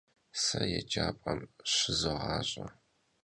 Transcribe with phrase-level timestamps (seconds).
[0.43, 1.41] Se yêcap'em
[1.73, 2.65] şızoğaş'e.